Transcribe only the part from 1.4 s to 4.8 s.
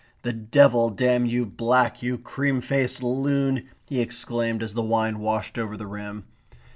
black, you cream faced loon!" he exclaimed as